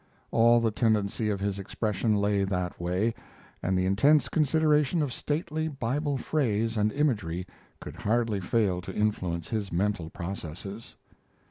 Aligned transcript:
All 0.31 0.59
the 0.59 0.71
tendency 0.71 1.29
of 1.29 1.39
his 1.41 1.59
expression 1.59 2.15
lay 2.15 2.43
that 2.43 2.81
way, 2.81 3.13
and 3.61 3.77
the 3.77 3.85
intense 3.85 4.29
consideration 4.29 5.03
of 5.03 5.13
stately 5.13 5.67
Bible 5.67 6.17
phrase 6.17 6.75
and 6.75 6.91
imagery 6.93 7.45
could 7.79 7.97
hardly 7.97 8.39
fail 8.39 8.81
to 8.81 8.95
influence 8.95 9.49
his 9.49 9.71
mental 9.71 10.09
processes. 10.09 10.95